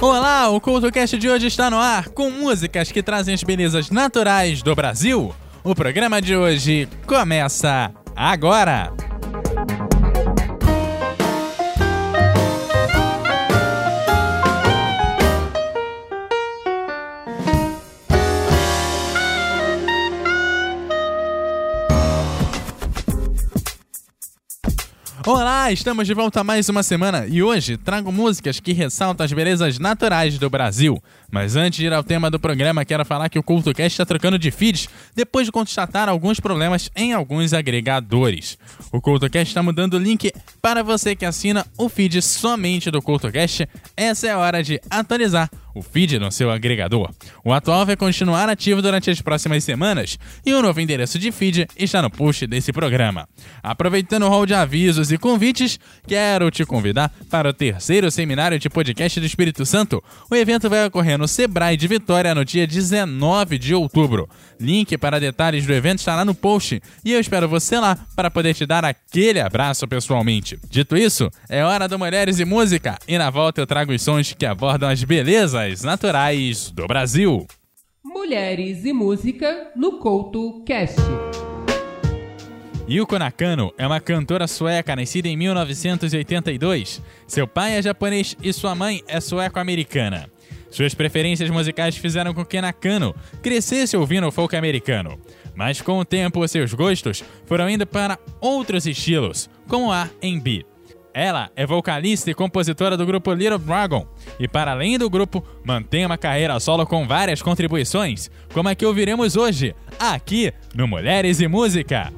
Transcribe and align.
Olá, 0.00 0.48
o 0.48 0.60
CultoCast 0.60 1.18
de 1.18 1.28
hoje 1.28 1.48
está 1.48 1.68
no 1.68 1.76
ar 1.76 2.08
com 2.10 2.30
músicas 2.30 2.92
que 2.92 3.02
trazem 3.02 3.34
as 3.34 3.42
belezas 3.42 3.90
naturais 3.90 4.62
do 4.62 4.72
Brasil. 4.72 5.34
O 5.64 5.74
programa 5.74 6.22
de 6.22 6.36
hoje 6.36 6.88
começa 7.04 7.90
agora! 8.14 9.07
Olá, 25.30 25.70
estamos 25.70 26.06
de 26.06 26.14
volta 26.14 26.42
mais 26.42 26.70
uma 26.70 26.82
semana 26.82 27.26
e 27.28 27.42
hoje 27.42 27.76
trago 27.76 28.10
músicas 28.10 28.60
que 28.60 28.72
ressaltam 28.72 29.26
as 29.26 29.30
belezas 29.30 29.78
naturais 29.78 30.38
do 30.38 30.48
Brasil. 30.48 31.02
Mas 31.30 31.54
antes 31.54 31.80
de 31.80 31.84
ir 31.84 31.92
ao 31.92 32.02
tema 32.02 32.30
do 32.30 32.40
programa, 32.40 32.82
quero 32.82 33.04
falar 33.04 33.28
que 33.28 33.38
o 33.38 33.42
CultoCast 33.42 33.92
está 33.92 34.06
trocando 34.06 34.38
de 34.38 34.50
feeds 34.50 34.88
depois 35.14 35.44
de 35.44 35.52
constatar 35.52 36.08
alguns 36.08 36.40
problemas 36.40 36.88
em 36.96 37.12
alguns 37.12 37.52
agregadores. 37.52 38.56
O 38.90 39.02
CultoCast 39.02 39.50
está 39.50 39.62
mudando 39.62 39.94
o 39.94 39.98
link 39.98 40.32
para 40.62 40.82
você 40.82 41.14
que 41.14 41.26
assina 41.26 41.66
o 41.76 41.90
feed 41.90 42.22
somente 42.22 42.90
do 42.90 43.02
CultoCast. 43.02 43.68
Essa 43.94 44.28
é 44.28 44.30
a 44.30 44.38
hora 44.38 44.62
de 44.62 44.80
atualizar 44.88 45.50
o 45.74 45.82
feed 45.82 46.18
no 46.18 46.30
seu 46.30 46.50
agregador. 46.50 47.10
O 47.44 47.52
atual 47.52 47.86
vai 47.86 47.96
continuar 47.96 48.48
ativo 48.48 48.82
durante 48.82 49.10
as 49.10 49.20
próximas 49.20 49.64
semanas 49.64 50.18
e 50.44 50.52
o 50.54 50.62
novo 50.62 50.80
endereço 50.80 51.18
de 51.18 51.30
feed 51.30 51.66
está 51.76 52.02
no 52.02 52.10
post 52.10 52.46
desse 52.46 52.72
programa. 52.72 53.28
Aproveitando 53.62 54.24
o 54.24 54.28
rol 54.28 54.46
de 54.46 54.54
avisos 54.54 55.12
e 55.12 55.18
convites, 55.18 55.78
quero 56.06 56.50
te 56.50 56.64
convidar 56.64 57.12
para 57.30 57.50
o 57.50 57.52
terceiro 57.52 58.10
seminário 58.10 58.58
de 58.58 58.68
podcast 58.68 59.20
do 59.20 59.26
Espírito 59.26 59.64
Santo. 59.64 60.02
O 60.30 60.34
evento 60.34 60.68
vai 60.68 60.86
ocorrer 60.86 61.18
no 61.18 61.28
Sebrae 61.28 61.76
de 61.76 61.86
Vitória 61.86 62.34
no 62.34 62.44
dia 62.44 62.66
19 62.66 63.58
de 63.58 63.74
outubro. 63.74 64.28
Link 64.60 64.96
para 64.98 65.20
detalhes 65.20 65.66
do 65.66 65.72
evento 65.72 66.00
está 66.00 66.16
lá 66.16 66.24
no 66.24 66.34
post 66.34 66.80
e 67.04 67.12
eu 67.12 67.20
espero 67.20 67.48
você 67.48 67.78
lá 67.78 67.96
para 68.16 68.30
poder 68.30 68.54
te 68.54 68.66
dar 68.66 68.84
aquele 68.84 69.40
abraço 69.40 69.86
pessoalmente. 69.86 70.58
Dito 70.68 70.96
isso, 70.96 71.30
é 71.48 71.62
hora 71.64 71.86
do 71.86 71.98
Mulheres 71.98 72.40
e 72.40 72.44
Música 72.44 72.98
e 73.06 73.16
na 73.16 73.30
volta 73.30 73.60
eu 73.60 73.66
trago 73.66 73.92
os 73.92 74.02
sons 74.02 74.34
que 74.36 74.46
abordam 74.46 74.88
as 74.88 75.02
belezas 75.04 75.67
naturais 75.82 76.70
do 76.70 76.86
Brasil. 76.86 77.46
Mulheres 78.02 78.84
e 78.84 78.92
Música 78.92 79.70
no 79.76 79.98
Couto 79.98 80.62
Cast. 80.64 81.00
Yuko 82.88 83.18
Nakano 83.18 83.72
é 83.76 83.86
uma 83.86 84.00
cantora 84.00 84.46
sueca 84.46 84.96
nascida 84.96 85.28
em 85.28 85.36
1982. 85.36 87.02
Seu 87.26 87.46
pai 87.46 87.76
é 87.76 87.82
japonês 87.82 88.34
e 88.42 88.50
sua 88.50 88.74
mãe 88.74 89.02
é 89.06 89.20
sueco-americana. 89.20 90.30
Suas 90.70 90.94
preferências 90.94 91.50
musicais 91.50 91.96
fizeram 91.96 92.32
com 92.32 92.44
que 92.44 92.60
Nakano 92.60 93.14
crescesse 93.42 93.96
ouvindo 93.96 94.32
folk 94.32 94.56
americano. 94.56 95.18
Mas 95.54 95.82
com 95.82 95.98
o 95.98 96.04
tempo, 96.04 96.46
seus 96.48 96.72
gostos 96.72 97.22
foram 97.44 97.68
indo 97.68 97.86
para 97.86 98.18
outros 98.40 98.86
estilos, 98.86 99.50
como 99.66 99.92
R&B. 99.92 100.64
Ela 101.18 101.50
é 101.56 101.66
vocalista 101.66 102.30
e 102.30 102.34
compositora 102.34 102.96
do 102.96 103.04
grupo 103.04 103.32
Little 103.32 103.58
Dragon 103.58 104.06
e, 104.38 104.46
para 104.46 104.70
além 104.70 104.96
do 104.96 105.10
grupo, 105.10 105.44
mantém 105.64 106.06
uma 106.06 106.16
carreira 106.16 106.60
solo 106.60 106.86
com 106.86 107.08
várias 107.08 107.42
contribuições, 107.42 108.30
como 108.54 108.68
a 108.68 108.74
que 108.76 108.86
ouviremos 108.86 109.34
hoje, 109.34 109.74
aqui 109.98 110.52
no 110.76 110.86
Mulheres 110.86 111.40
e 111.40 111.48
Música. 111.48 112.12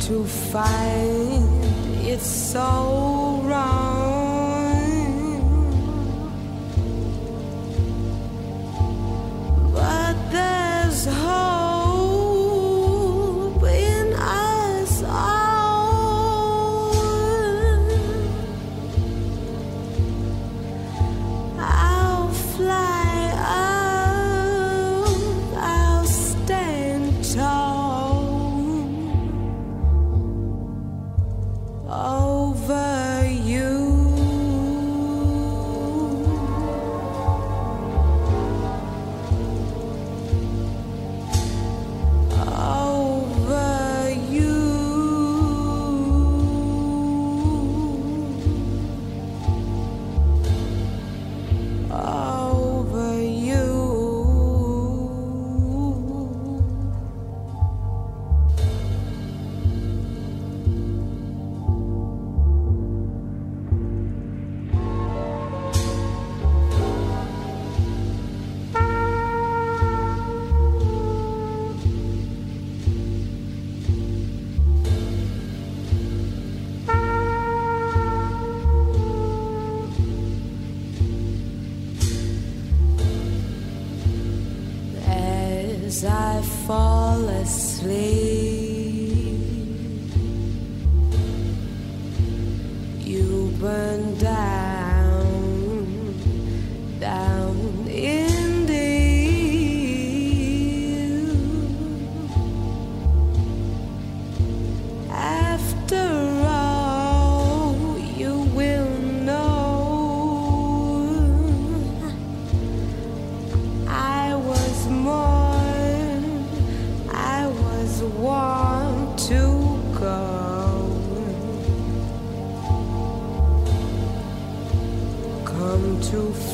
To 0.00 0.24
find 0.24 1.48
it's 2.06 2.26
so 2.26 3.40
wrong. 3.44 4.17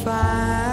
find 0.05 0.64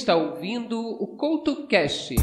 está 0.00 0.16
ouvindo 0.16 0.80
o 0.80 1.06
CoutoCast. 1.06 2.16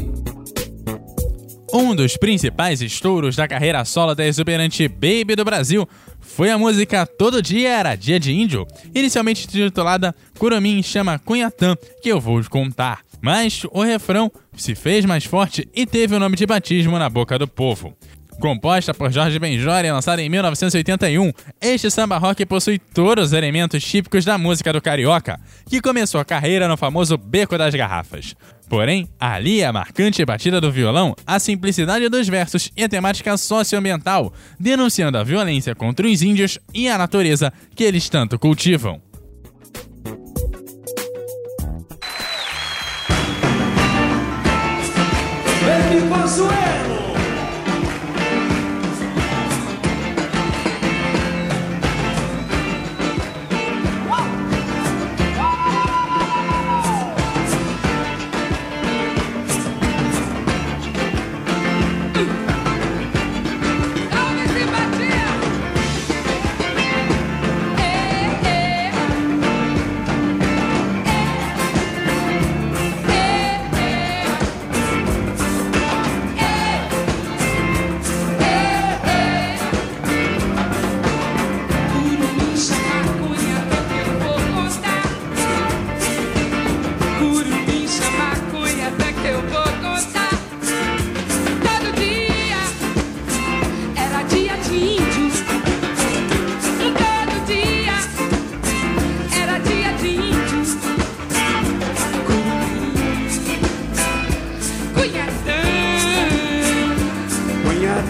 Um 1.72 1.94
dos 1.94 2.16
principais 2.16 2.82
estouros 2.82 3.36
da 3.36 3.46
carreira 3.46 3.84
solo 3.84 4.14
da 4.16 4.26
exuberante 4.26 4.88
Baby 4.88 5.36
do 5.36 5.44
Brasil 5.44 5.88
foi 6.18 6.50
a 6.50 6.58
música 6.58 7.06
Todo 7.06 7.40
Dia 7.40 7.68
Era 7.68 7.94
Dia 7.94 8.18
de 8.18 8.32
Índio, 8.32 8.66
inicialmente 8.92 9.46
intitulada 9.46 10.14
Curamin 10.38 10.82
Chama 10.82 11.20
Cunhatã, 11.20 11.76
que 12.02 12.08
eu 12.08 12.20
vou 12.20 12.42
contar. 12.50 13.02
Mas 13.20 13.62
o 13.70 13.82
refrão 13.82 14.30
se 14.56 14.74
fez 14.74 15.04
mais 15.04 15.24
forte 15.24 15.68
e 15.72 15.86
teve 15.86 16.16
o 16.16 16.20
nome 16.20 16.36
de 16.36 16.46
batismo 16.46 16.98
na 16.98 17.08
boca 17.08 17.38
do 17.38 17.46
povo. 17.46 17.94
Composta 18.40 18.94
por 18.94 19.10
Jorge 19.10 19.36
Benjor 19.36 19.84
e 19.84 19.90
lançada 19.90 20.22
em 20.22 20.28
1981, 20.28 21.32
este 21.60 21.90
samba 21.90 22.18
rock 22.18 22.46
possui 22.46 22.78
todos 22.78 23.26
os 23.26 23.32
elementos 23.32 23.82
típicos 23.82 24.24
da 24.24 24.38
música 24.38 24.72
do 24.72 24.80
carioca, 24.80 25.40
que 25.68 25.80
começou 25.80 26.20
a 26.20 26.24
carreira 26.24 26.68
no 26.68 26.76
famoso 26.76 27.18
Beco 27.18 27.58
das 27.58 27.74
Garrafas. 27.74 28.36
Porém, 28.68 29.08
ali 29.18 29.60
é 29.60 29.66
a 29.66 29.72
marcante 29.72 30.24
batida 30.24 30.60
do 30.60 30.70
violão, 30.70 31.16
a 31.26 31.40
simplicidade 31.40 32.08
dos 32.08 32.28
versos 32.28 32.70
e 32.76 32.84
a 32.84 32.88
temática 32.88 33.36
socioambiental, 33.36 34.32
denunciando 34.60 35.18
a 35.18 35.24
violência 35.24 35.74
contra 35.74 36.06
os 36.06 36.22
índios 36.22 36.60
e 36.72 36.88
a 36.88 36.96
natureza 36.96 37.52
que 37.74 37.82
eles 37.82 38.08
tanto 38.08 38.38
cultivam. 38.38 39.07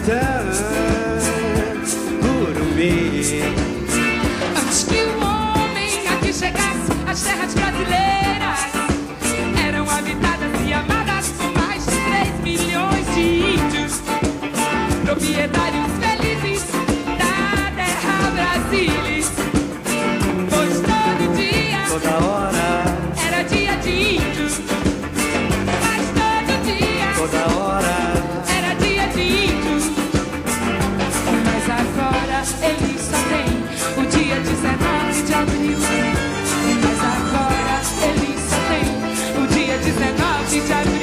down. 0.08 0.77
She 40.48 40.60
typed 40.60 40.97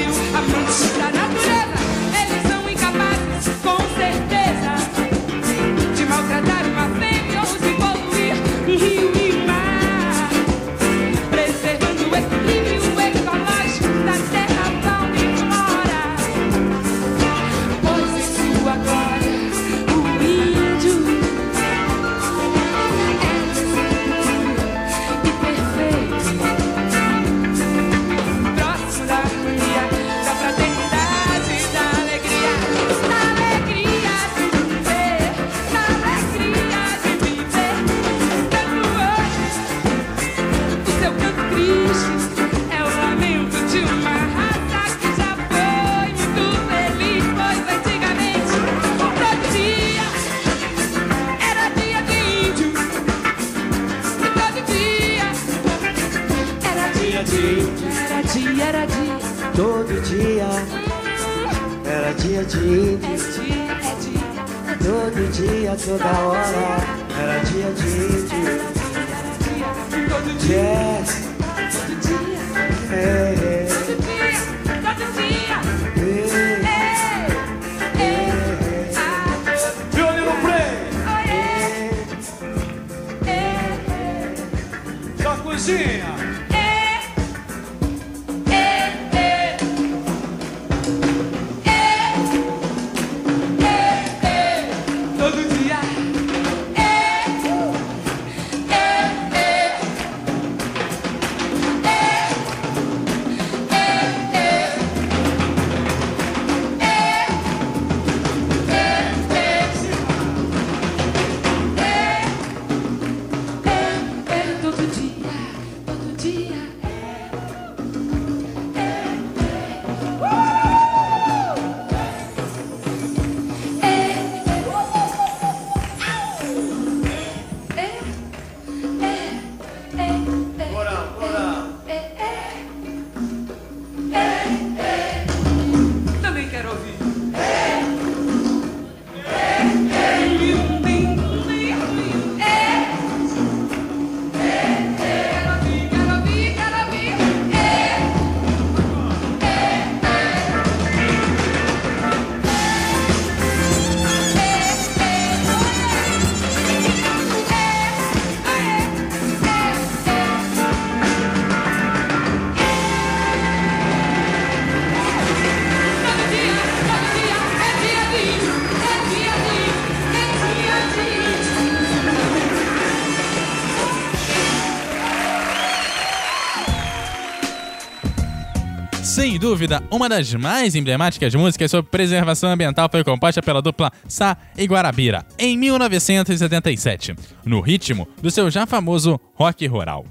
Sem 179.35 179.39
dúvida, 179.41 179.83
uma 179.91 180.07
das 180.07 180.33
mais 180.33 180.75
emblemáticas 180.75 181.35
músicas 181.35 181.69
sobre 181.69 181.91
preservação 181.91 182.49
ambiental 182.49 182.87
foi 182.89 183.03
composta 183.03 183.43
pela 183.43 183.61
dupla 183.61 183.91
Sá 184.07 184.37
e 184.57 184.63
Guarabira 184.63 185.25
em 185.37 185.57
1977, 185.57 187.13
no 187.43 187.59
ritmo 187.59 188.07
do 188.21 188.31
seu 188.31 188.49
já 188.49 188.65
famoso 188.65 189.19
rock 189.33 189.67
rural. 189.67 190.05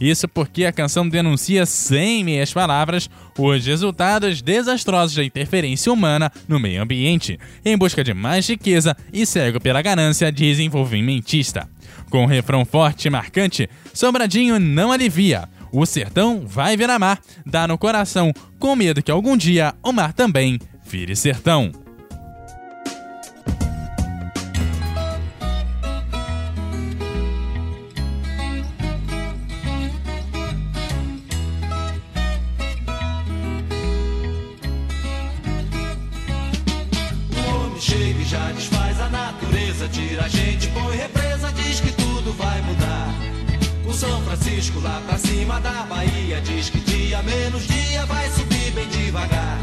Isso 0.00 0.28
porque 0.28 0.64
a 0.64 0.70
canção 0.70 1.08
denuncia, 1.08 1.66
sem 1.66 2.22
meias 2.22 2.52
palavras, 2.52 3.10
os 3.36 3.66
resultados 3.66 4.40
desastrosos 4.40 5.16
da 5.16 5.24
interferência 5.24 5.92
humana 5.92 6.30
no 6.46 6.60
meio 6.60 6.80
ambiente, 6.80 7.36
em 7.64 7.76
busca 7.76 8.04
de 8.04 8.14
mais 8.14 8.48
riqueza 8.48 8.96
e 9.12 9.26
cego 9.26 9.60
pela 9.60 9.82
ganância 9.82 10.30
desenvolvimentista. 10.30 11.68
Com 12.10 12.22
um 12.22 12.26
refrão 12.26 12.64
forte 12.64 13.08
e 13.08 13.10
marcante, 13.10 13.68
Sobradinho 13.92 14.60
não 14.60 14.92
alivia. 14.92 15.48
O 15.72 15.84
sertão 15.84 16.46
vai 16.46 16.76
virar 16.76 16.98
mar, 16.98 17.20
dá 17.44 17.66
no 17.68 17.76
coração, 17.76 18.32
com 18.58 18.74
medo 18.74 19.02
que 19.02 19.10
algum 19.10 19.36
dia 19.36 19.74
o 19.82 19.92
mar 19.92 20.12
também 20.12 20.58
vire 20.84 21.14
sertão. 21.14 21.70
O 37.30 37.54
homem 37.54 37.80
chega 37.80 38.20
e 38.20 38.24
já 38.24 38.52
desfaz 38.52 39.00
a 39.00 39.08
natureza, 39.10 39.88
tira 39.88 40.24
a 40.24 40.28
gente, 40.28 40.67
São 43.98 44.22
Francisco 44.22 44.78
lá 44.78 45.02
pra 45.08 45.18
cima 45.18 45.60
da 45.60 45.82
Bahia 45.82 46.40
diz 46.40 46.70
que 46.70 46.78
dia 46.78 47.20
menos 47.20 47.66
dia 47.66 48.06
vai 48.06 48.30
subir 48.30 48.70
bem 48.70 48.86
devagar. 48.86 49.58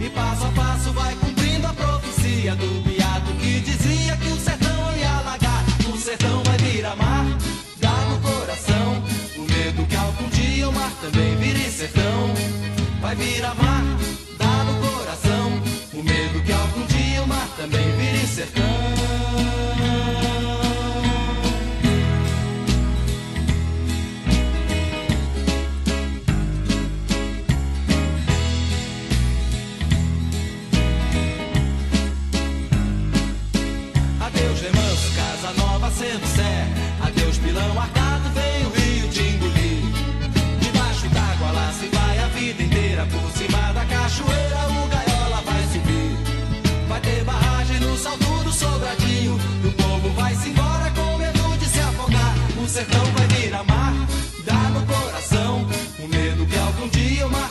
E 0.00 0.08
passo 0.08 0.46
a 0.46 0.48
passo 0.52 0.90
vai 0.92 1.14
cumprindo 1.16 1.66
a 1.66 1.72
profecia 1.74 2.56
do 2.56 2.82
beato 2.82 3.30
que 3.34 3.60
dizia 3.60 4.16
que 4.16 4.28
o 4.28 4.36
sertão 4.38 4.96
ia 4.96 5.10
alagar. 5.10 5.62
O 5.92 5.98
sertão 5.98 6.42
vai 6.42 6.56
virar 6.56 6.96
mar, 6.96 7.26
dá 7.78 7.92
no 8.08 8.18
coração. 8.20 9.04
O 9.36 9.42
medo 9.42 9.86
que 9.86 9.96
algum 9.96 10.28
dia 10.30 10.66
o 10.66 10.72
mar 10.72 10.92
também 11.02 11.36
vire 11.36 11.70
sertão. 11.70 12.32
Vai 13.02 13.14
virar 13.14 13.54
mar, 13.56 13.84
dá 14.38 14.64
no 14.64 14.88
coração. 14.88 15.62
O 15.92 16.02
medo 16.02 16.42
que 16.46 16.52
algum 16.52 16.86
dia 16.86 17.22
o 17.22 17.28
mar 17.28 17.46
também 17.58 17.94
vire 17.98 18.26
sertão. 18.26 18.99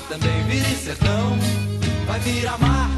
Também 0.10 0.44
vire 0.46 0.76
sertão. 0.76 1.38
Vai 2.08 2.20
virar 2.22 2.58
mar, 2.58 2.90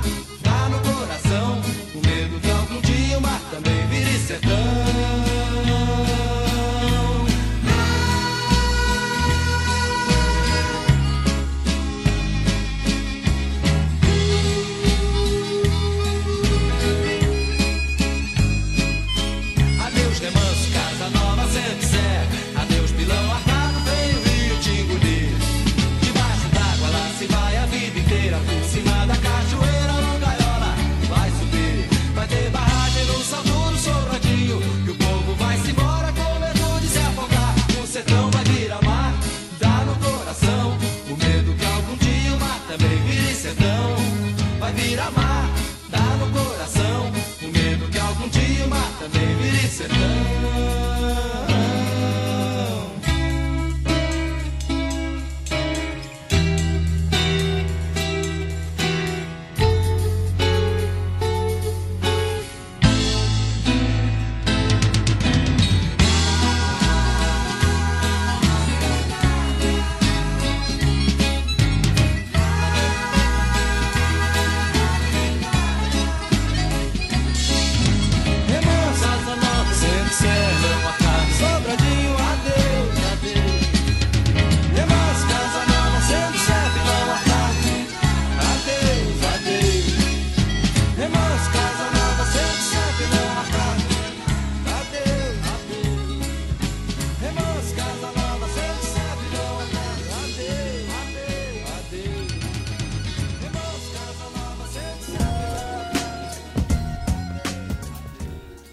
dá 0.41 0.69
no 0.69 0.79
coração. 0.79 1.61
O 1.93 2.07
medo 2.07 2.39
que 2.39 2.49
algum 2.49 2.81
dia 2.81 3.17
o 3.17 3.21
mar 3.21 3.41
também 3.51 3.87
vire 3.87 4.17
sertão. 4.19 5.20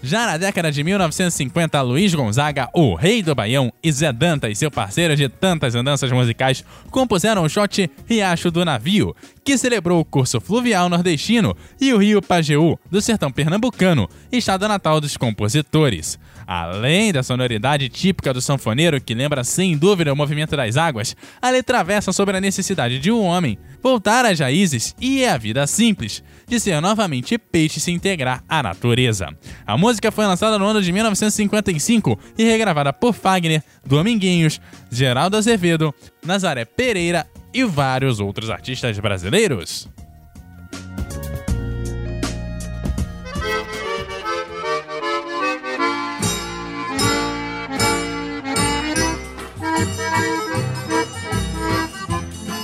Já 0.09 0.25
na 0.25 0.37
década 0.37 0.71
de 0.71 0.83
1950, 0.83 1.79
Luiz 1.83 2.15
Gonzaga, 2.15 2.67
o 2.73 2.95
rei 2.95 3.21
do 3.21 3.35
Baião, 3.35 3.71
e 3.83 3.91
Zé 3.91 4.11
Danta 4.11 4.49
e 4.49 4.55
seu 4.55 4.71
parceiro 4.71 5.15
de 5.15 5.29
tantas 5.29 5.75
andanças 5.75 6.11
musicais 6.11 6.65
compuseram 6.89 7.43
o 7.43 7.47
shot 7.47 7.87
Riacho 8.07 8.49
do 8.49 8.65
Navio, 8.65 9.15
que 9.49 9.57
celebrou 9.57 9.99
o 9.99 10.05
curso 10.05 10.39
fluvial 10.39 10.87
nordestino 10.89 11.57
e 11.81 11.91
o 11.91 11.97
rio 11.97 12.21
Pajeú, 12.21 12.77
do 12.87 13.01
sertão 13.01 13.31
pernambucano, 13.31 14.07
estado 14.31 14.67
natal 14.67 15.01
dos 15.01 15.17
compositores. 15.17 16.19
Além 16.45 17.11
da 17.11 17.23
sonoridade 17.23 17.89
típica 17.89 18.31
do 18.31 18.41
sanfoneiro, 18.41 19.01
que 19.01 19.15
lembra 19.15 19.43
sem 19.43 19.75
dúvida 19.75 20.13
o 20.13 20.15
movimento 20.15 20.55
das 20.55 20.77
águas, 20.77 21.15
a 21.41 21.49
letra 21.49 21.83
versa 21.83 22.13
sobre 22.13 22.37
a 22.37 22.39
necessidade 22.39 22.99
de 22.99 23.11
um 23.11 23.23
homem 23.23 23.57
voltar 23.81 24.23
às 24.23 24.39
raízes 24.39 24.95
e 25.01 25.25
à 25.25 25.35
vida 25.35 25.65
simples, 25.65 26.23
de 26.47 26.59
ser 26.59 26.79
novamente 26.79 27.35
peixe 27.35 27.79
se 27.79 27.91
integrar 27.91 28.43
à 28.47 28.61
natureza. 28.61 29.35
A 29.65 29.75
música 29.75 30.11
foi 30.11 30.27
lançada 30.27 30.59
no 30.59 30.65
ano 30.65 30.79
de 30.79 30.91
1955 30.91 32.19
e 32.37 32.43
regravada 32.43 32.93
por 32.93 33.13
Fagner, 33.13 33.63
Dominguinhos, 33.83 34.61
Geraldo 34.91 35.37
Azevedo, 35.37 35.91
Nazaré 36.23 36.65
Pereira 36.65 37.25
e 37.53 37.63
vários 37.63 38.19
outros 38.19 38.49
artistas 38.49 38.97
brasileiros. 38.99 39.87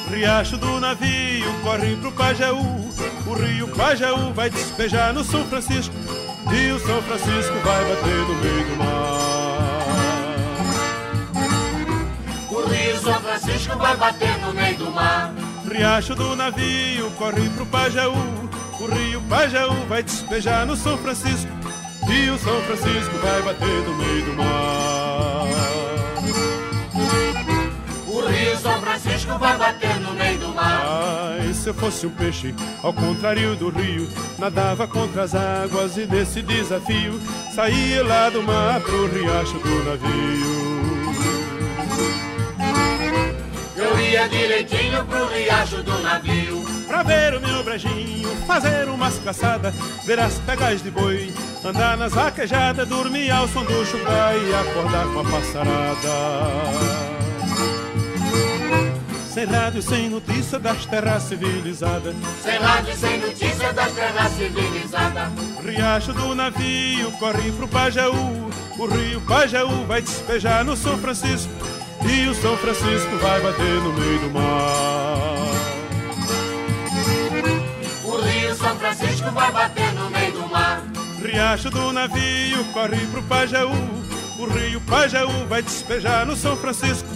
Riacho 0.10 0.58
do 0.58 0.80
navio 0.80 1.54
corre 1.63 1.96
pro 1.98 2.12
Pajeú. 2.12 2.86
O 3.27 3.34
rio 3.34 3.68
Pajeú 3.70 4.34
vai 4.34 4.50
despejar 4.50 5.13
no 5.13 5.24
São 5.24 5.46
Francisco. 5.46 5.94
E 6.51 6.72
o 6.72 6.80
São 6.80 7.01
Francisco 7.04 7.54
vai 7.63 7.84
bater 7.84 8.18
no 8.27 8.36
meio 8.36 8.70
do 8.70 8.77
mar. 8.77 9.35
São 13.05 13.21
Francisco 13.21 13.77
vai 13.77 13.95
bater 13.97 14.35
no 14.39 14.51
meio 14.51 14.77
do 14.77 14.89
mar. 14.89 15.31
Riacho 15.71 16.15
do 16.15 16.35
navio 16.35 17.12
corre 17.12 17.47
pro 17.50 17.63
Pajaú. 17.67 18.15
O 18.79 18.85
rio 18.88 19.21
Pajaú 19.29 19.75
vai 19.88 20.01
despejar 20.01 20.65
no 20.65 20.75
São 20.75 20.97
Francisco. 20.97 21.51
E 22.09 22.31
o 22.31 22.39
São 22.39 22.59
Francisco 22.63 23.15
vai 23.19 23.43
bater 23.43 23.83
no 23.83 23.93
meio 23.93 24.25
do 24.25 24.33
mar. 24.33 25.45
O 28.07 28.27
Rio 28.27 28.57
São 28.57 28.81
Francisco 28.81 29.38
vai 29.38 29.55
bater 29.55 30.00
no 30.00 30.13
meio 30.13 30.39
do 30.39 30.47
mar. 30.55 30.81
Ai, 31.39 31.53
se 31.53 31.67
eu 31.67 31.75
fosse 31.75 32.07
um 32.07 32.12
peixe, 32.12 32.55
ao 32.81 32.91
contrário 32.91 33.55
do 33.55 33.69
rio, 33.69 34.09
nadava 34.39 34.87
contra 34.87 35.25
as 35.25 35.35
águas 35.35 35.96
e 35.96 36.07
nesse 36.07 36.41
desafio 36.41 37.22
saía 37.53 38.03
lá 38.03 38.31
do 38.31 38.41
mar 38.41 38.81
pro 38.81 39.05
riacho 39.05 39.59
do 39.59 39.83
navio. 39.83 40.65
Direitinho 44.27 45.05
pro 45.05 45.27
riacho 45.27 45.83
do 45.83 45.98
navio. 46.01 46.64
Pra 46.88 47.03
ver 47.03 47.35
o 47.35 47.42
meu 47.42 47.64
brejinho, 47.64 48.29
fazer 48.48 48.88
umas 48.88 49.20
caçadas, 49.20 49.74
ver 50.05 50.20
as 50.20 50.40
pegas 50.40 50.81
de 50.81 50.92
boi, 50.92 51.33
andar 51.64 51.98
nas 51.98 52.14
vaquejadas, 52.14 52.88
dormir 52.88 53.31
ao 53.31 53.48
som 53.48 53.64
do 53.64 53.85
chugá 53.85 54.33
e 54.35 54.53
acordar 54.53 55.05
com 55.07 55.20
a 55.20 55.24
passarada. 55.24 57.05
Sem 59.35 59.44
rádio, 59.44 59.81
sem 59.81 60.09
notícia 60.09 60.57
das 60.57 60.85
terras 60.85 61.24
civilizadas. 61.24 62.16
Sem 62.42 62.57
rádio 62.57 62.96
sem 62.96 63.20
notícia 63.20 63.74
das 63.74 63.92
terras 63.92 64.31
civilizadas. 64.31 65.29
Riacho 65.61 66.14
do 66.14 66.33
navio 66.33 67.11
corre 67.20 67.51
pro 67.51 67.68
Pajaú. 67.68 68.50
O 68.79 68.85
rio 68.85 69.20
Pajaú 69.27 69.85
vai 69.85 70.01
despejar 70.01 70.64
no 70.64 70.77
São 70.77 70.98
Francisco. 70.98 71.51
E 72.07 72.27
o 72.27 72.35
São 72.35 72.55
Francisco 72.57 73.18
vai 73.18 73.41
bater 73.41 73.81
no 73.81 73.94
meio 73.94 74.20
do 74.20 74.29
mar. 74.31 75.55
O 78.03 78.18
Rio 78.22 78.55
São 78.55 78.77
Francisco 78.77 79.31
vai 79.31 79.51
bater 79.51 79.94
no 79.94 80.09
meio 80.09 80.31
do 80.33 80.48
mar. 80.50 80.83
Riacho 81.24 81.70
do 81.70 81.91
navio 81.91 82.63
corre 82.74 83.05
pro 83.07 83.24
Pajaú. 83.24 83.74
O 84.37 84.46
rio 84.46 84.81
Pajaú 84.81 85.48
vai 85.48 85.61
despejar 85.61 86.25
no 86.25 86.35
São 86.35 86.55
Francisco. 86.55 87.07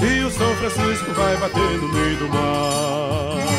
E 0.00 0.24
o 0.24 0.30
São 0.30 0.56
Francisco 0.56 1.12
vai 1.12 1.36
bater 1.36 1.78
no 1.78 1.88
meio 1.88 2.16
do 2.16 2.28
mar. 2.28 3.51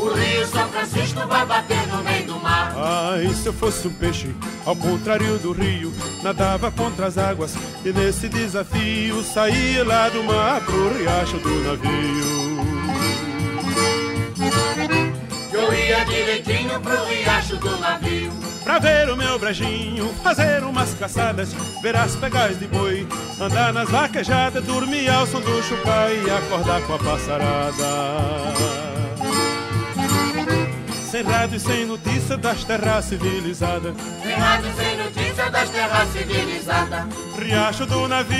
O 0.00 0.14
Rio 0.14 0.46
São 0.46 0.66
Francisco 0.70 1.20
vai 1.28 1.44
bater 1.44 1.86
no 1.88 2.02
meio 2.02 2.26
do 2.26 2.40
mar. 2.40 2.72
Ai, 2.74 3.28
se 3.34 3.46
eu 3.46 3.52
fosse 3.52 3.86
um 3.86 3.92
peixe, 3.92 4.34
ao 4.64 4.74
contrário 4.74 5.38
do 5.38 5.52
rio, 5.52 5.92
nadava 6.22 6.70
contra 6.70 7.06
as 7.06 7.18
águas 7.18 7.54
e 7.84 7.92
nesse 7.92 8.26
desafio 8.26 9.22
saía 9.22 9.84
lá 9.84 10.08
do 10.08 10.24
mar 10.24 10.64
pro 10.64 10.96
riacho 10.96 11.36
do 11.36 11.50
navio. 11.64 12.40
Eu 15.52 15.74
ia 15.74 16.04
direitinho 16.06 16.80
pro 16.80 17.04
riacho 17.04 17.56
do 17.56 17.76
navio. 17.78 18.32
Pra 18.64 18.78
ver 18.78 19.10
o 19.10 19.16
meu 19.16 19.38
brejinho, 19.38 20.14
fazer 20.22 20.64
umas 20.64 20.94
caçadas, 20.94 21.52
ver 21.82 21.96
as 21.96 22.16
pegais 22.16 22.58
de 22.58 22.66
boi, 22.66 23.06
andar 23.38 23.74
nas 23.74 23.90
vaquejadas, 23.90 24.64
dormir 24.64 25.10
ao 25.10 25.26
som 25.26 25.40
do 25.42 25.62
chupá 25.62 26.08
e 26.10 26.30
acordar 26.30 26.80
com 26.86 26.94
a 26.94 26.98
passarada. 26.98 28.89
Sem 31.20 31.28
rádio 31.28 31.56
e 31.56 31.60
sem 31.60 31.84
notícia 31.84 32.38
das 32.38 32.64
terras 32.64 33.04
civilizadas, 33.04 33.94
Sem 34.22 34.32
rádio, 34.32 34.70
sem 34.74 34.96
notícia 34.96 35.50
das 35.50 35.68
terras 35.68 36.08
civilizadas. 36.12 37.04
riacho 37.38 37.84
do 37.84 38.08
navio. 38.08 38.38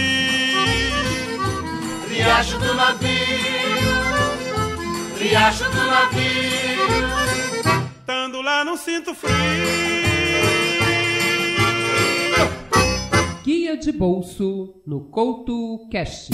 Riacho 2.09 2.59
do 2.59 2.75
navio. 2.75 3.11
Riacho 5.19 5.65
do 5.65 5.87
navio. 5.89 7.91
Tando 8.07 8.41
lá 8.41 8.65
não 8.65 8.79
sinto 8.79 9.15
frio. 9.15 9.35
Guia 13.45 13.77
de 13.77 13.93
bolso 13.93 14.81
no 14.87 15.01
Couto 15.01 15.87
Cast. 15.91 16.31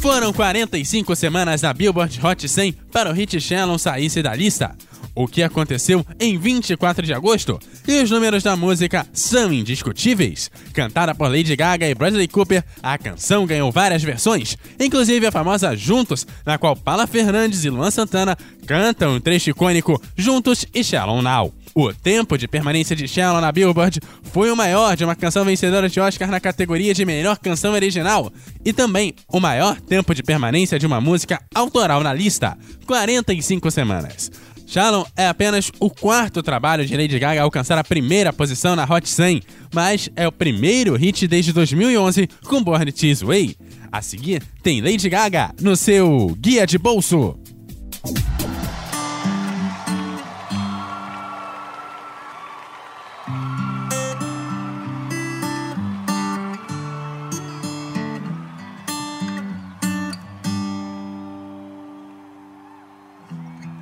Foram 0.00 0.32
45 0.32 1.16
semanas 1.16 1.62
na 1.62 1.72
Billboard 1.72 2.20
Hot 2.24 2.48
100 2.48 2.72
para 2.92 3.10
o 3.10 3.12
hit 3.12 3.40
Shallow 3.40 3.76
saísse 3.76 4.22
da 4.22 4.36
lista. 4.36 4.76
O 5.14 5.28
que 5.28 5.42
aconteceu 5.42 6.04
em 6.18 6.38
24 6.38 7.04
de 7.04 7.12
agosto? 7.12 7.60
E 7.86 8.02
os 8.02 8.10
números 8.10 8.42
da 8.42 8.56
música 8.56 9.06
são 9.12 9.52
indiscutíveis. 9.52 10.50
Cantada 10.72 11.14
por 11.14 11.28
Lady 11.28 11.54
Gaga 11.54 11.86
e 11.86 11.94
Bradley 11.94 12.26
Cooper, 12.26 12.64
a 12.82 12.96
canção 12.96 13.44
ganhou 13.44 13.70
várias 13.70 14.02
versões, 14.02 14.56
inclusive 14.80 15.26
a 15.26 15.32
famosa 15.32 15.76
Juntos, 15.76 16.26
na 16.46 16.56
qual 16.56 16.74
Paula 16.74 17.06
Fernandes 17.06 17.64
e 17.64 17.70
Luan 17.70 17.90
Santana 17.90 18.38
cantam 18.66 19.16
o 19.16 19.20
trecho 19.20 19.50
icônico 19.50 20.00
Juntos 20.16 20.64
e 20.72 20.82
Shallow 20.82 21.20
Now. 21.20 21.52
O 21.74 21.92
tempo 21.92 22.36
de 22.36 22.46
permanência 22.46 22.94
de 22.94 23.08
Shallow 23.08 23.40
na 23.40 23.50
Billboard 23.52 24.00
foi 24.24 24.50
o 24.50 24.56
maior 24.56 24.94
de 24.96 25.04
uma 25.04 25.16
canção 25.16 25.44
vencedora 25.44 25.88
de 25.88 26.00
Oscar 26.00 26.30
na 26.30 26.40
categoria 26.40 26.92
de 26.92 27.04
melhor 27.04 27.38
canção 27.38 27.72
original 27.72 28.30
e 28.64 28.72
também 28.72 29.14
o 29.28 29.40
maior 29.40 29.80
tempo 29.80 30.14
de 30.14 30.22
permanência 30.22 30.78
de 30.78 30.86
uma 30.86 31.00
música 31.00 31.40
autoral 31.54 32.02
na 32.02 32.12
lista, 32.12 32.56
45 32.86 33.70
semanas. 33.70 34.30
Shallow 34.72 35.06
é 35.14 35.26
apenas 35.26 35.70
o 35.78 35.90
quarto 35.90 36.42
trabalho 36.42 36.86
de 36.86 36.96
Lady 36.96 37.18
Gaga 37.18 37.42
a 37.42 37.44
alcançar 37.44 37.76
a 37.76 37.84
primeira 37.84 38.32
posição 38.32 38.74
na 38.74 38.84
Hot 38.84 39.06
100, 39.06 39.42
mas 39.70 40.08
é 40.16 40.26
o 40.26 40.32
primeiro 40.32 40.96
hit 40.96 41.28
desde 41.28 41.52
2011 41.52 42.26
com 42.46 42.62
Born 42.62 42.90
This 42.90 43.20
Way. 43.20 43.54
A 43.92 44.00
seguir, 44.00 44.42
tem 44.62 44.80
Lady 44.80 45.10
Gaga 45.10 45.50
no 45.60 45.76
seu 45.76 46.34
Guia 46.40 46.66
de 46.66 46.78
Bolso. 46.78 47.38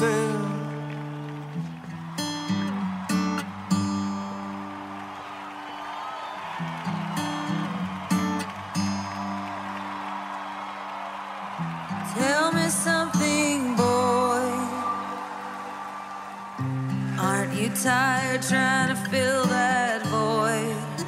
Tell 0.00 0.08
me 12.52 12.68
something, 12.70 13.76
boy. 13.76 14.50
Aren't 17.20 17.52
you 17.52 17.68
tired 17.68 18.40
trying 18.40 18.88
to 18.88 18.96
fill 19.10 19.44
that 19.44 20.06
void? 20.06 20.99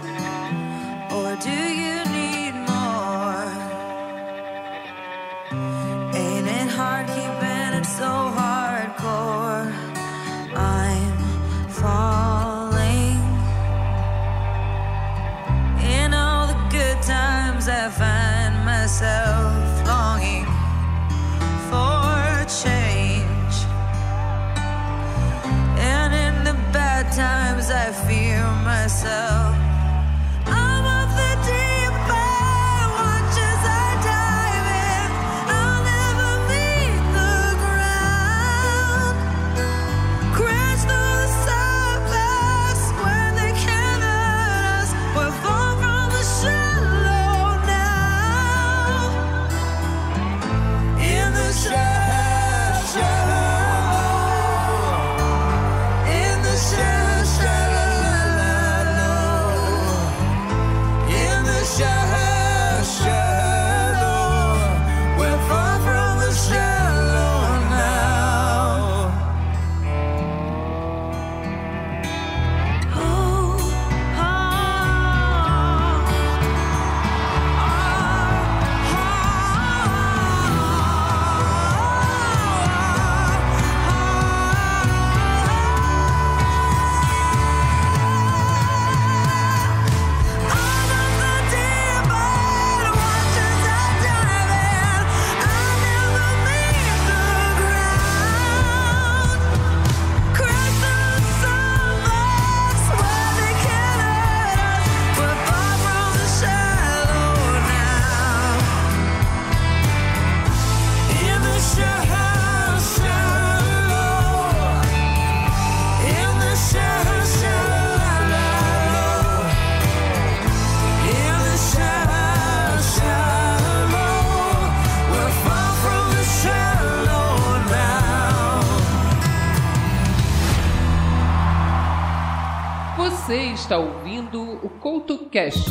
Está 133.73 133.79
ouvindo 133.79 134.43
o 134.63 134.69
Couto 134.69 135.17
Cast. 135.31 135.71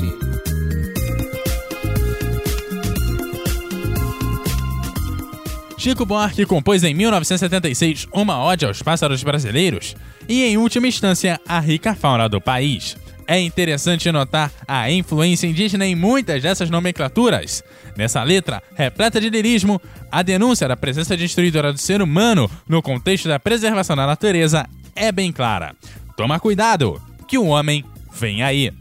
Chico 5.77 6.03
Buarque 6.03 6.47
compôs 6.47 6.83
em 6.83 6.95
1976 6.95 8.07
uma 8.11 8.43
ode 8.43 8.65
aos 8.65 8.81
pássaros 8.81 9.21
brasileiros 9.21 9.95
e, 10.27 10.43
em 10.43 10.57
última 10.57 10.87
instância, 10.87 11.39
à 11.47 11.59
rica 11.59 11.93
fauna 11.93 12.27
do 12.27 12.41
país. 12.41 12.97
É 13.27 13.39
interessante 13.39 14.11
notar 14.11 14.51
a 14.67 14.89
influência 14.89 15.45
indígena 15.45 15.85
em 15.85 15.93
muitas 15.93 16.41
dessas 16.41 16.71
nomenclaturas. 16.71 17.63
Nessa 17.95 18.23
letra, 18.23 18.63
repleta 18.73 19.21
de 19.21 19.29
lirismo, 19.29 19.79
a 20.11 20.23
denúncia 20.23 20.67
da 20.67 20.75
presença 20.75 21.15
destruidora 21.15 21.71
do 21.71 21.77
ser 21.77 22.01
humano 22.01 22.49
no 22.67 22.81
contexto 22.81 23.27
da 23.27 23.39
preservação 23.39 23.95
da 23.95 24.07
natureza 24.07 24.67
é 24.95 25.11
bem 25.11 25.31
clara. 25.31 25.75
Toma 26.17 26.39
cuidado, 26.39 26.99
que 27.31 27.37
o 27.37 27.45
homem 27.45 27.85
vem 28.11 28.43
aí. 28.43 28.71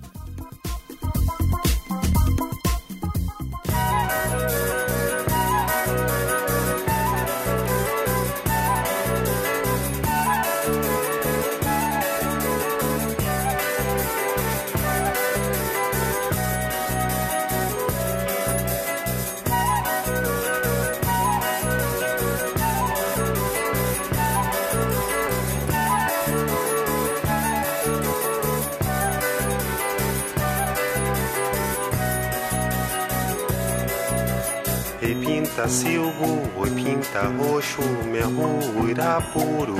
Pinta 35.60 35.68
silbo, 35.68 36.40
oi 36.56 36.70
pinta 36.70 37.20
roxo, 37.36 37.82
merro, 38.10 38.88
irapuru. 38.88 39.76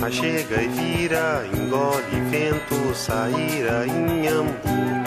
A 0.00 0.10
chega 0.10 0.62
e 0.62 0.68
vira, 0.68 1.44
engole 1.52 2.20
vento, 2.30 2.94
saíra 2.94 3.86
inhambu. 3.86 5.04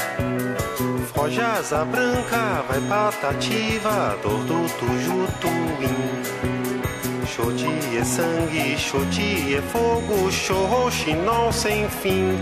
Foge 1.13 1.41
asa 1.41 1.83
branca, 1.85 2.63
vai 2.67 2.81
patativa, 2.81 4.15
dor 4.21 4.43
do 4.43 4.67
tujutuim. 4.77 5.97
Xoti 7.25 7.97
é 7.97 8.03
sangue, 8.03 8.77
xoti 8.77 9.55
é 9.55 9.61
fogo, 9.61 10.31
xorroxinol 10.31 11.51
sem 11.51 11.89
fim. 11.89 12.37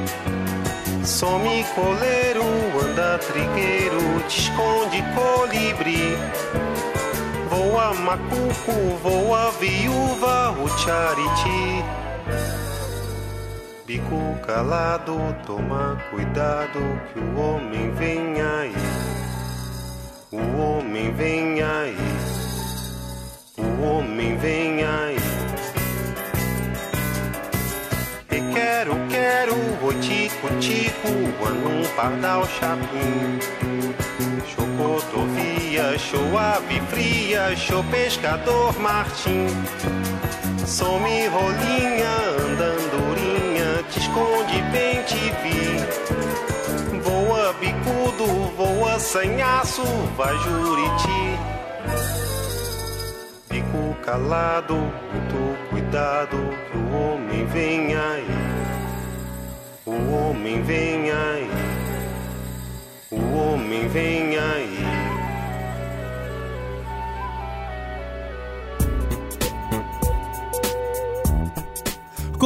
Some 1.05 1.63
coleiro, 1.75 2.43
anda 2.83 3.19
trigueiro, 3.19 4.23
te 4.27 4.39
esconde 4.39 5.03
colibri. 5.13 6.17
Voa 7.55 7.93
macuco, 7.93 8.97
voa 9.01 9.49
viúva, 9.51 10.51
o 10.51 10.67
chariti. 10.77 11.85
Bico 13.87 14.37
calado, 14.45 15.15
toma 15.45 15.97
cuidado 16.11 16.81
que 17.13 17.19
o 17.19 17.39
homem 17.39 17.91
vem 17.91 18.41
aí. 18.41 18.75
O 20.33 20.59
homem 20.59 21.13
vem 21.13 21.63
aí. 21.63 21.95
O 23.57 23.83
homem 23.83 24.35
vem 24.35 24.83
aí. 24.83 25.17
E 28.31 28.53
quero, 28.53 28.95
quero, 29.09 29.55
o 29.81 29.93
tico, 30.01 30.49
tico, 30.59 31.07
anum, 31.47 31.85
pardal, 31.95 32.45
chapim. 32.47 33.39
Chocotovia, 34.45 35.54
show 35.99 36.37
ave 36.37 36.79
fria, 36.89 37.55
show 37.55 37.83
pescador, 37.91 38.79
martim. 38.79 39.47
Some 40.65 41.27
rolinha, 41.27 42.15
andandurinha, 42.39 43.83
te 43.89 43.99
esconde 43.99 44.61
bem, 44.71 45.03
te 45.03 45.33
vi. 45.41 45.83
Voa 47.01 47.53
bicudo, 47.59 48.25
voa 48.55 48.97
sanhaço, 48.99 49.83
vai 50.15 50.35
juriti. 50.37 51.39
Fico 53.49 53.95
calado, 54.03 54.75
muito 54.75 55.69
cuidado, 55.69 56.37
que 56.71 56.77
o 56.77 56.95
homem 56.95 57.45
vem 57.47 57.95
aí. 57.95 58.27
O 59.85 60.13
homem 60.15 60.61
vem 60.63 61.11
aí. 61.11 61.49
O 63.11 63.37
homem 63.37 63.87
vem 63.89 64.37
aí. 64.37 64.74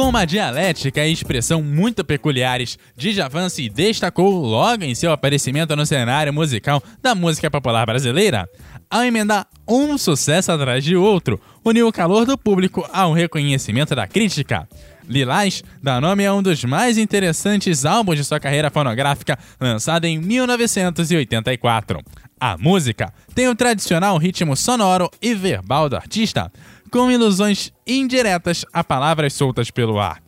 Com 0.00 0.08
uma 0.08 0.24
dialética 0.24 1.06
e 1.06 1.12
expressão 1.12 1.62
muito 1.62 2.02
peculiares, 2.02 2.78
Djavan 2.96 3.50
se 3.50 3.68
destacou 3.68 4.30
logo 4.30 4.82
em 4.82 4.94
seu 4.94 5.12
aparecimento 5.12 5.76
no 5.76 5.84
cenário 5.84 6.32
musical 6.32 6.82
da 7.02 7.14
música 7.14 7.50
popular 7.50 7.84
brasileira. 7.84 8.48
Ao 8.88 9.04
emendar 9.04 9.46
um 9.68 9.98
sucesso 9.98 10.50
atrás 10.52 10.82
de 10.82 10.96
outro, 10.96 11.38
uniu 11.62 11.86
o 11.86 11.92
calor 11.92 12.24
do 12.24 12.38
público 12.38 12.88
ao 12.90 13.12
reconhecimento 13.12 13.94
da 13.94 14.06
crítica. 14.06 14.66
Lilás 15.06 15.62
dá 15.82 16.00
nome 16.00 16.24
a 16.24 16.32
um 16.32 16.42
dos 16.42 16.64
mais 16.64 16.96
interessantes 16.96 17.84
álbuns 17.84 18.16
de 18.16 18.24
sua 18.24 18.40
carreira 18.40 18.70
fonográfica, 18.70 19.38
lançado 19.60 20.06
em 20.06 20.18
1984. 20.18 22.00
A 22.40 22.56
música 22.56 23.12
tem 23.34 23.48
o 23.48 23.54
tradicional 23.54 24.16
ritmo 24.16 24.56
sonoro 24.56 25.10
e 25.20 25.34
verbal 25.34 25.90
do 25.90 25.96
artista, 25.96 26.50
com 26.90 27.10
ilusões 27.10 27.72
indiretas 27.86 28.64
a 28.72 28.82
palavras 28.82 29.32
soltas 29.32 29.70
pelo 29.70 29.98
ar. 30.00 30.22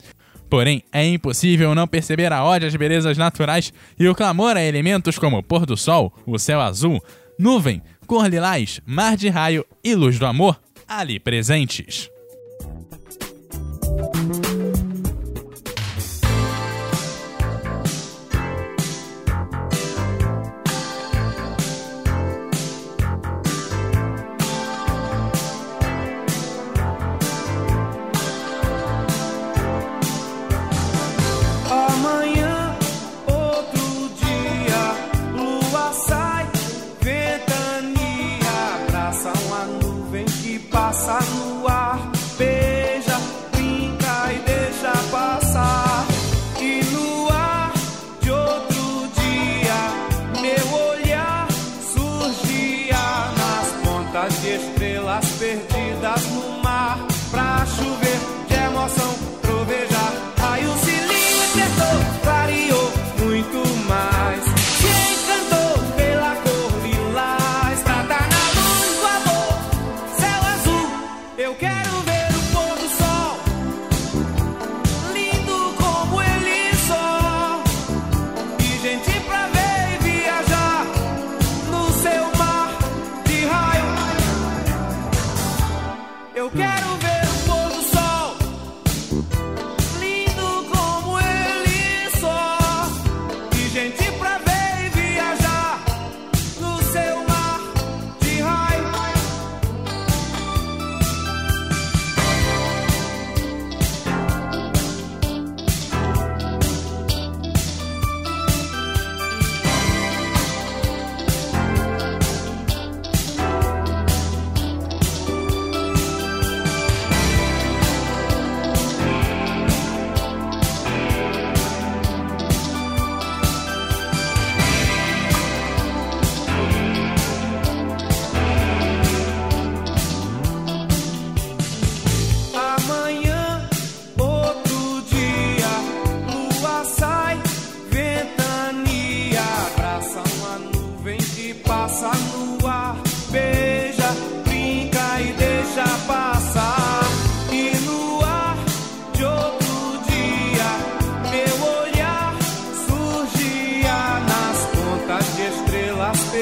Porém, 0.49 0.83
é 0.93 1.05
impossível 1.07 1.75
não 1.75 1.89
perceber 1.89 2.33
a 2.33 2.45
ode 2.45 2.67
às 2.67 2.77
belezas 2.77 3.17
naturais 3.17 3.73
e 3.99 4.07
o 4.07 4.15
clamor 4.15 4.57
a 4.57 4.63
elementos 4.63 5.19
como 5.19 5.43
pôr 5.43 5.65
do 5.65 5.77
sol, 5.77 6.13
o 6.27 6.39
céu 6.39 6.61
azul, 6.61 7.03
nuvem, 7.39 7.83
cor 8.07 8.27
lilás, 8.27 8.81
mar 8.85 9.17
de 9.17 9.29
raio 9.29 9.65
e 9.83 9.95
luz 9.95 10.19
do 10.19 10.27
amor 10.27 10.61
ali 10.87 11.19
presentes. 11.19 12.11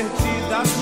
perdida. 0.09 0.80